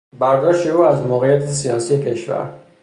برداشت 0.19 0.67
او 0.67 0.81
از 0.83 1.05
موقعیت 1.07 1.45
سیاسی 1.45 2.03
کشور 2.03 2.49